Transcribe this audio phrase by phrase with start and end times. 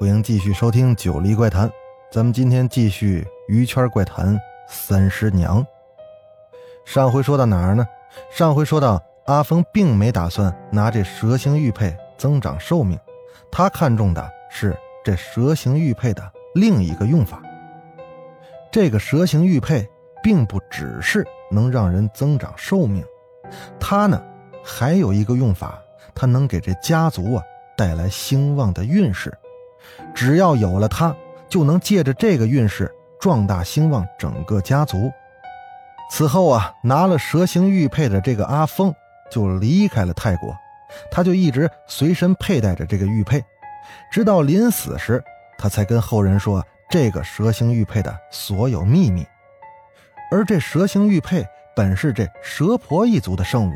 [0.00, 1.68] 欢迎继续收听《九黎怪谈》。
[2.10, 5.62] 咱们今天继续鱼圈怪谈三师娘。
[6.86, 7.86] 上回说到哪儿呢？
[8.30, 12.98] 上回说到阿峰并没打算拿这蛇形玉佩增长寿命，
[13.52, 17.42] 他看中的是这蛇形玉佩的另一个用法。
[18.72, 19.86] 这个蛇形玉佩
[20.22, 23.04] 并不只是能让人增长寿命，
[23.78, 24.24] 它呢
[24.64, 25.78] 还有一个用法，
[26.14, 27.44] 它能给这家族啊
[27.76, 29.30] 带来兴旺的运势。
[30.14, 31.14] 只要有了它，
[31.48, 35.10] 就能借着这个运势壮大兴旺整个家族。
[36.10, 38.94] 此后啊，拿了蛇形玉佩的这个阿峰
[39.30, 40.56] 就离开了泰国，
[41.10, 43.44] 他就一直随身佩戴着这个玉佩，
[44.10, 45.22] 直到临死时，
[45.58, 46.64] 他才跟后人说。
[46.92, 49.24] 这个蛇形玉佩的所有秘密，
[50.28, 53.72] 而这蛇形玉佩本是这蛇婆一族的圣物，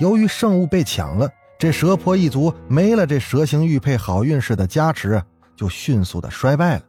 [0.00, 5.22] 由于圣物被抢了，这蛇婆一族没了这蛇形玉佩好运势的加持，
[5.56, 6.82] 就迅速的衰败了。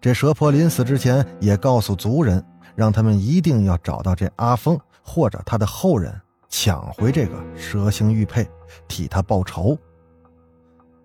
[0.00, 2.44] 这蛇婆临死之前也告诉族人，
[2.74, 8.48] 让他们一定要找到这阿峰或者他的后人，抢回这个蛇形玉佩，
[8.88, 9.76] 替他报仇。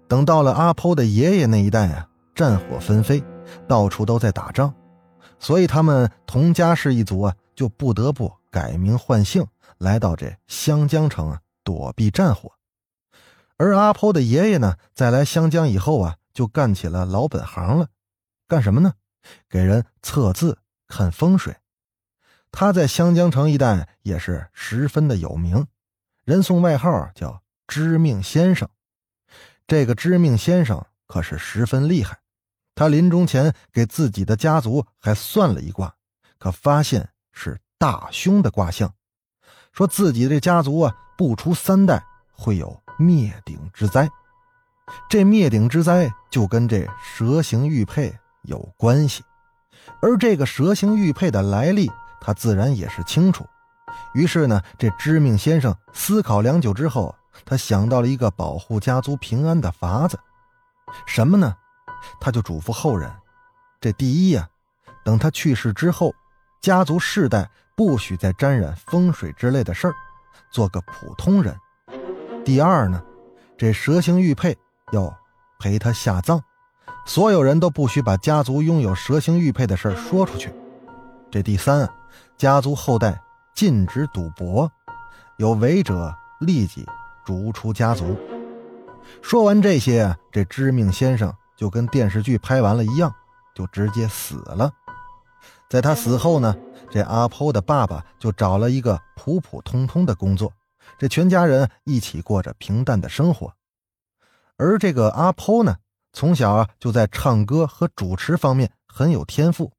[0.07, 3.23] 等到了阿剖的爷爷那一代啊，战火纷飞。
[3.65, 4.73] 到处都在打仗，
[5.39, 9.45] 所以他们佟家氏一族啊，就不得不改名换姓，
[9.77, 12.51] 来到这湘江城啊，躲避战火。
[13.57, 17.89] 而阿婆的爷爷呢，在来湘江以后啊，就干起了老本行了，
[18.47, 18.93] 干什么呢？
[19.49, 21.57] 给人测字、看风水。
[22.51, 25.67] 他在湘江城一带也是十分的有名，
[26.23, 28.69] 人送外号叫“知命先生”。
[29.67, 32.19] 这个知命先生可是十分厉害。
[32.73, 35.95] 他临终前给自己的家族还算了一卦，
[36.37, 38.93] 可发现是大凶的卦象，
[39.73, 44.09] 说自己这家族啊不出三代会有灭顶之灾。
[45.09, 49.23] 这灭顶之灾就跟这蛇形玉佩有关系，
[50.01, 51.91] 而这个蛇形玉佩的来历，
[52.21, 53.45] 他自然也是清楚。
[54.13, 57.13] 于是呢，这知命先生思考良久之后，
[57.45, 60.17] 他想到了一个保护家族平安的法子，
[61.05, 61.53] 什么呢？
[62.19, 63.11] 他就嘱咐后人：
[63.81, 64.47] 这第一呀，
[65.03, 66.13] 等他去世之后，
[66.61, 69.93] 家族世代不许再沾染风水之类的事儿，
[70.49, 71.53] 做个普通人。
[72.47, 73.03] 第二呢，
[73.57, 74.57] 这蛇形玉佩
[74.93, 75.13] 要
[75.59, 76.39] 陪他下葬，
[77.05, 80.53] 所有人都不许把家族拥有蛇形玉佩的事说出去。
[81.29, 81.93] 这第三啊，
[82.37, 83.21] 家族后代
[83.53, 84.71] 禁止赌博，
[85.35, 86.87] 有违者立即
[87.25, 88.17] 逐出家族。
[89.21, 91.33] 说完这些，这知命先生。
[91.57, 93.13] 就跟电视剧拍完了一样，
[93.53, 94.71] 就直接死了。
[95.69, 96.55] 在他死后呢，
[96.89, 100.53] 这阿剖的爸爸就找了一个普普通通的工作，
[100.97, 103.53] 这全家人一起过着平淡的生活。
[104.55, 105.77] 而这个阿剖呢，
[106.13, 109.71] 从小就在唱歌和主持方面很有天赋。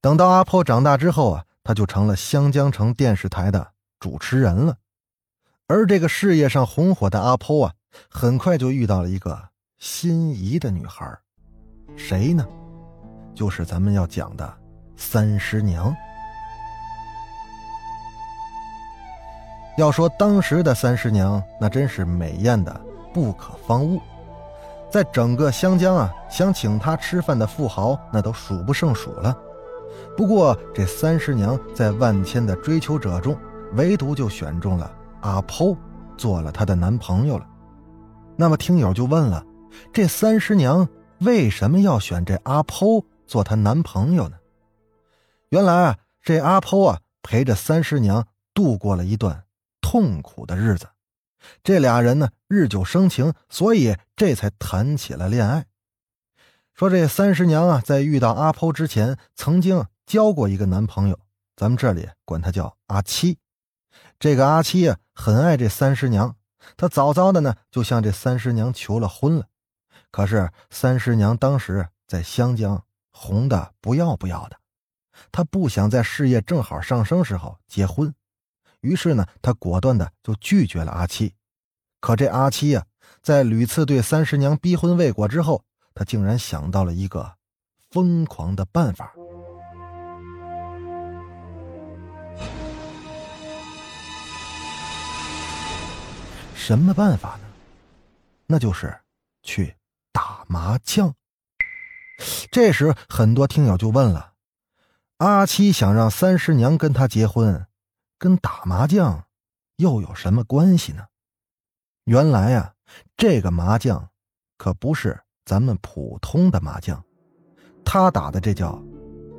[0.00, 4.78] 等到阿剖长大之后啊，他就成了湘江城电视台的主持人了。
[5.66, 7.74] 而这个事业上红火的阿剖啊，
[8.08, 9.48] 很快就遇到了一个。
[9.78, 11.06] 心仪的女孩，
[11.96, 12.48] 谁呢？
[13.34, 14.58] 就是咱们要讲的
[14.96, 15.94] 三师娘。
[19.76, 22.80] 要说当时的三师娘，那真是美艳的
[23.12, 24.00] 不可方物，
[24.90, 29.36] 在整个湘江啊，想请她吃饭的富豪那都数不胜数了。
[30.16, 33.36] 不过这三师娘在万千的追求者中，
[33.74, 35.76] 唯独就选中了阿剖，
[36.16, 37.46] 做了她的男朋友了。
[38.34, 39.44] 那么听友就问了。
[39.92, 40.88] 这三师娘
[41.18, 44.36] 为什么要选这阿剖做她男朋友呢？
[45.50, 48.24] 原来啊，这阿剖啊陪着三师娘
[48.54, 49.42] 度过了一段
[49.88, 50.88] 痛苦的日子，
[51.62, 55.66] 这俩人呢日久生情，所以这才谈起了恋爱。
[56.74, 61.20] 说这三师娘啊，在遇到阿剖之前，曾经交过一个男朋友，
[61.54, 63.38] 咱们这里管他叫阿七。
[64.18, 66.34] 这个阿七啊，很爱这三师娘，
[66.76, 69.46] 他早早的呢就向这三师娘求了婚了。
[70.10, 72.82] 可是三师娘当时在湘江
[73.12, 74.56] 红的不要不要的，
[75.30, 78.12] 她不想在事业正好上升时候结婚，
[78.80, 81.34] 于是呢，他果断的就拒绝了阿七。
[82.00, 82.84] 可这阿七呀，
[83.22, 85.64] 在屡次对三师娘逼婚未果之后，
[85.94, 87.34] 他竟然想到了一个
[87.90, 89.12] 疯狂的办法。
[96.54, 97.44] 什么办法呢？
[98.46, 98.98] 那就是
[99.42, 99.76] 去
[100.12, 101.14] 打麻将。
[102.50, 104.32] 这时，很多听友就问了：
[105.18, 107.66] 阿七想让三师娘跟他结婚，
[108.18, 109.24] 跟打麻将
[109.76, 111.02] 又有什么关系呢？
[112.04, 112.72] 原来呀，
[113.16, 114.08] 这个麻将
[114.56, 117.02] 可不是咱们普通的麻将，
[117.84, 118.82] 他打的这叫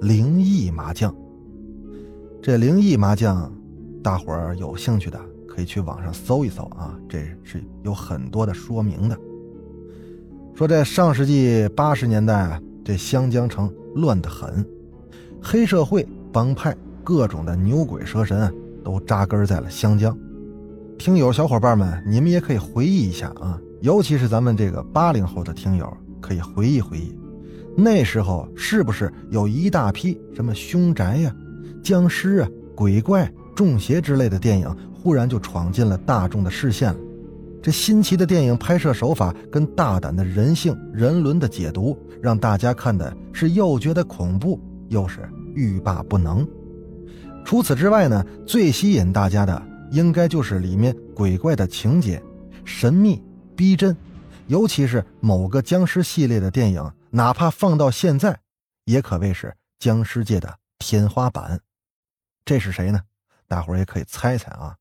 [0.02, 1.16] 灵异麻将。
[2.42, 3.52] 这灵异麻将，
[4.04, 9.18] 大伙儿有兴趣的可以去网上搜一搜啊，这是有很多的说明的。
[10.56, 14.64] 说在上世纪八十年代啊，这湘江城乱得很，
[15.42, 18.54] 黑社会帮派各种的牛鬼蛇神
[18.88, 20.18] 都扎根在了湘江。
[20.98, 25.86] 听友小伙伴们，你们也可以回忆一下啊，尤其是咱们这个八零后的听友，
[26.22, 27.14] 可以回忆回忆，
[27.76, 31.36] 那时候是不是有一大批什么凶宅呀、
[31.84, 37.00] 僵尸啊、鬼怪、中邪之类的电影，忽然就闯进了大众的视线了？
[37.62, 44.58] 这新奇的电影拍摄手法跟大胆的人性人伦的解读，让大家看的是又觉得恐怖，
[44.88, 46.48] 又是欲罢不能。
[47.48, 49.66] 除此之外呢，最吸引大家的。
[49.90, 52.22] 应该就是里面鬼怪的情节，
[52.66, 53.24] 神秘
[53.56, 53.96] 逼真，
[54.48, 58.38] 尤其是某个僵尸系列的电影，哪怕放到现在，
[58.84, 61.62] 也可谓是僵尸界的天花板。
[62.44, 63.00] 这是谁呢？
[63.48, 64.76] 大伙儿也可以猜猜啊，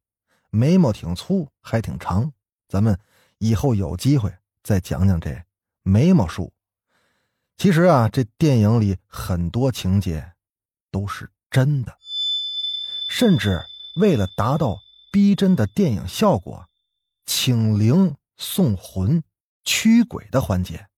[0.51, 2.33] 眉毛挺粗，还挺长。
[2.69, 2.99] 咱们
[3.39, 4.35] 以后有机会
[4.65, 5.41] 再讲讲这
[5.85, 6.53] 眉毛术。
[7.57, 10.33] 其实啊，这电影里很多情节
[10.91, 11.97] 都是真的，
[13.19, 13.65] 甚至
[13.95, 14.79] 为了达到。
[15.11, 16.67] 逼真的电影效果，
[17.25, 19.23] 请灵送魂、
[19.65, 20.89] 驱鬼的环节，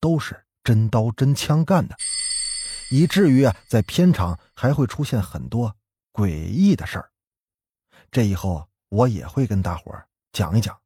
[0.00, 1.94] 都是真刀真枪干的，
[2.90, 5.76] 以至于啊，在片场还会出现很多
[6.12, 7.08] 诡异的事儿。
[8.10, 10.76] 这以后我也会跟大伙儿讲一讲。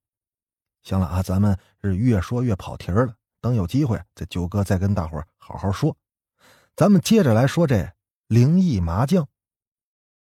[0.82, 5.96] 行了啊，咱们是越说越跑题了，等有机会，这九哥再跟大伙儿好好说。
[6.76, 7.90] 咱们接着来说这
[8.26, 9.26] 灵异麻将。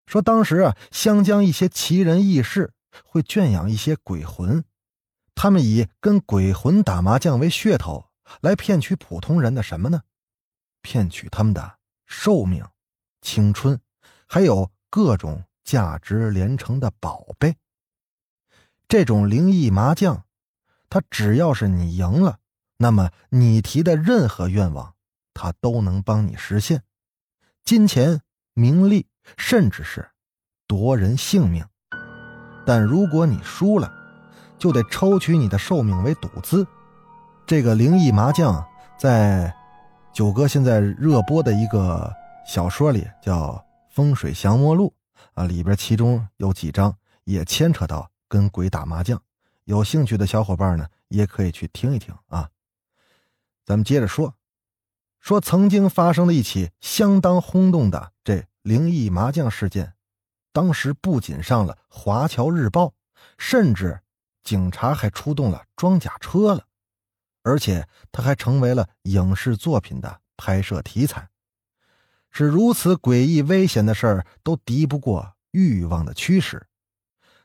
[0.07, 2.73] 说当时啊，湘江一些奇人异士
[3.05, 4.65] 会圈养一些鬼魂，
[5.35, 8.07] 他们以跟鬼魂打麻将为噱头，
[8.41, 10.03] 来骗取普通人的什么呢？
[10.81, 12.65] 骗取他们的寿命、
[13.21, 13.81] 青春，
[14.29, 17.57] 还有各种价值连城的宝贝。
[18.87, 20.25] 这种灵异麻将，
[20.89, 22.39] 它只要是你赢了，
[22.77, 24.95] 那么你提的任何愿望，
[25.35, 26.85] 它都能帮你实现，
[27.65, 28.23] 金钱、
[28.55, 29.09] 名利。
[29.37, 30.09] 甚至是
[30.67, 31.65] 夺人性命，
[32.65, 33.93] 但如果你输了，
[34.59, 36.67] 就得抽取你的寿命为赌资。
[37.47, 38.65] 这个灵异麻将，
[38.99, 39.55] 在
[40.13, 42.13] 九哥现在热播的一个
[42.47, 43.53] 小说里叫
[43.95, 44.93] 《风水降魔录》
[45.41, 49.21] 啊，里边其中有几章也牵扯到跟鬼打麻将。
[49.65, 52.49] 有兴趣的小伙伴呢，也可以去听一听啊。
[53.65, 54.35] 咱们接着说，
[55.21, 58.47] 说曾经发生的一起相当轰动的这。
[58.67, 59.95] 灵异麻将事件，
[60.53, 62.87] 当时不仅上了《华侨日报》，
[63.39, 64.01] 甚至
[64.43, 66.67] 警察还出动了装甲车了，
[67.45, 71.29] 而且他还成为了影视作品的拍摄题材。
[72.33, 76.67] 是如此诡异危险的事儿，都敌不过欲望的驱使。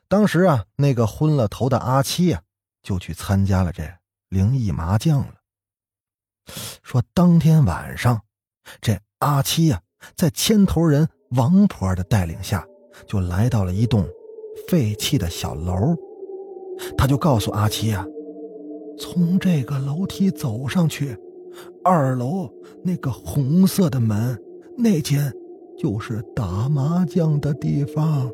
[0.07, 2.41] 当时啊，那个昏了头的阿七呀，
[2.81, 3.87] 就去参加了这
[4.29, 5.35] 灵异麻将了。
[6.81, 8.25] 说当天晚上，
[8.81, 9.83] 这阿七呀。
[10.15, 12.65] 在牵头人王婆的带领下，
[13.05, 14.05] 就来到了一栋
[14.67, 15.95] 废弃的小楼。
[16.97, 18.05] 他就告诉阿七呀
[18.97, 21.15] ：“从这个楼梯走上去，
[21.83, 22.49] 二楼
[22.83, 24.37] 那个红色的门，
[24.77, 25.31] 那间
[25.77, 28.29] 就是打麻将的地方。”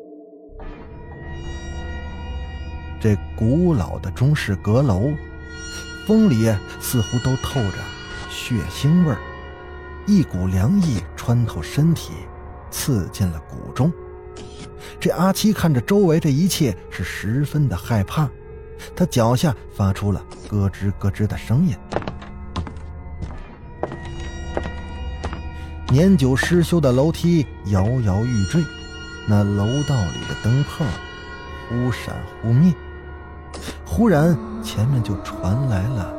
[3.00, 5.02] 这古老的中式阁楼，
[6.06, 7.76] 风里似乎都透着
[8.28, 9.18] 血腥味儿。
[10.08, 12.12] 一股凉意穿透身体，
[12.70, 13.92] 刺进了骨中。
[14.98, 18.26] 这阿七看着周围这一切，是十分的害怕。
[18.96, 21.76] 他脚下发出了咯吱咯吱的声音。
[25.90, 28.64] 年久失修的楼梯摇摇欲坠，
[29.26, 30.86] 那楼道里的灯泡
[31.68, 32.72] 忽闪忽灭。
[33.84, 36.14] 忽然，前面就传来了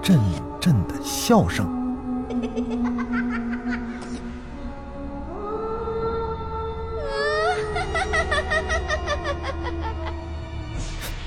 [0.00, 0.16] 阵
[0.60, 1.68] 阵的笑声。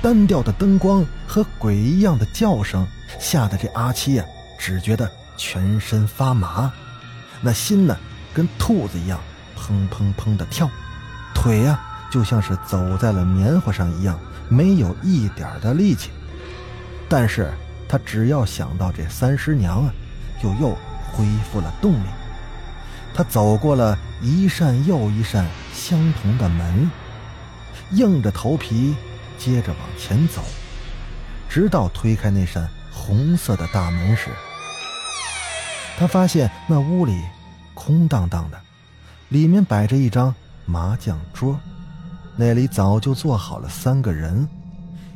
[0.04, 2.86] 单调的灯光和鬼一样的叫声，
[3.18, 4.26] 吓得这阿七呀，
[4.60, 6.70] 只觉得全身发麻，
[7.40, 7.98] 那心呢
[8.34, 9.18] 跟兔子一样
[9.58, 10.70] 砰砰砰的跳，
[11.34, 11.80] 腿呀
[12.12, 14.20] 就像是走在了棉花上一样，
[14.50, 16.10] 没有一点的力气。
[17.08, 17.54] 但是
[17.88, 19.94] 他只要想到这三师娘啊，
[20.42, 20.78] 就又
[21.14, 22.08] 恢复了动力。
[23.14, 26.92] 他走过了一扇又一扇相同的门，
[27.92, 28.94] 硬着头皮
[29.44, 30.42] 接着往前走，
[31.50, 34.30] 直到推开那扇红色的大门时，
[35.98, 37.22] 他发现那屋里
[37.74, 38.58] 空荡荡的，
[39.28, 40.34] 里面摆着一张
[40.66, 41.60] 麻将桌，
[42.38, 44.48] 那里早就坐好了三个人，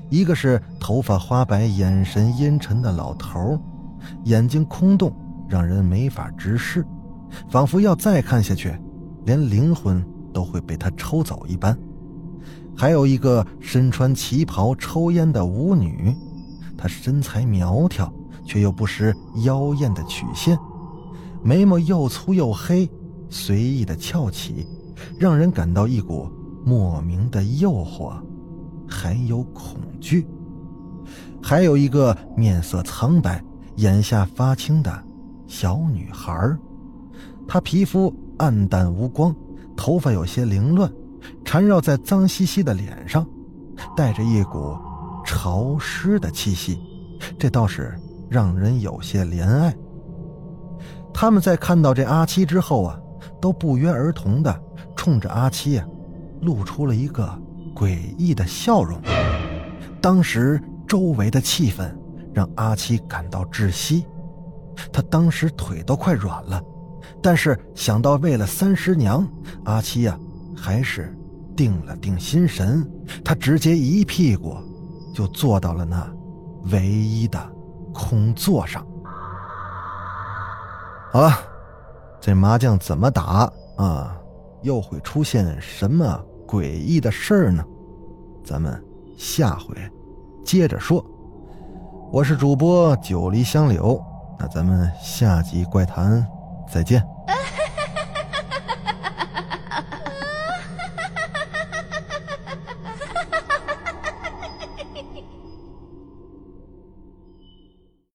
[0.10, 3.57] 一个是头发花白、眼神阴沉的老头，
[4.25, 5.15] 眼睛空洞，
[5.48, 6.86] 让人没法直视。
[7.50, 8.77] 仿佛要再看下去，
[9.24, 11.77] 连灵魂都会被他抽走一般。
[12.77, 16.15] 还有一个身穿旗袍抽烟的舞女，
[16.77, 18.13] 她身材苗条，
[18.46, 20.55] 却又不失妖艳的曲线，
[21.41, 22.88] 眉毛又粗又黑，
[23.29, 24.67] 随意的翘起，
[25.17, 26.29] 让人感到一股
[26.63, 28.13] 莫名的诱惑，
[28.88, 30.27] 还有恐惧。
[31.41, 33.43] 还有一个面色苍白、
[33.77, 35.03] 眼下发青的
[35.48, 36.55] 小女孩
[37.48, 39.36] 她皮肤暗淡无光，
[39.75, 40.91] 头发有些凌乱，
[41.48, 43.25] 缠绕在脏兮兮的脸上，
[43.96, 44.77] 带着一股
[45.25, 46.77] 潮湿的气息，
[47.39, 47.98] 这倒是
[48.30, 49.74] 让人有些怜爱。
[51.13, 53.00] 他们在看到这阿七之后啊，
[53.39, 54.62] 都不约而同的
[54.94, 55.88] 冲着阿七啊，
[56.42, 57.42] 露出了一个
[57.74, 59.00] 诡异的笑容。
[60.01, 61.89] 当时周围的气氛
[62.34, 64.06] 让阿七感到窒息，
[64.92, 66.62] 他当时腿都快软了。
[67.24, 69.25] 但是想到为了三师娘，
[69.63, 70.20] 阿七呀，
[70.58, 71.18] 还是
[71.58, 72.90] 定了定心神，
[73.26, 74.56] 他直接一屁股
[75.14, 76.08] 就坐到了那
[76.72, 77.38] 唯一的
[77.92, 78.86] 空座上。
[81.12, 81.32] 好了，
[82.22, 84.16] 这麻将怎么打啊？
[84.62, 87.64] 又会出现什么诡异的事儿呢？
[88.44, 88.84] 咱们
[89.18, 89.76] 下回
[90.46, 91.04] 接着说。
[92.12, 94.02] 我是主播九黎香柳，
[94.40, 96.26] 那咱们下集怪谈。
[96.72, 97.04] 再见。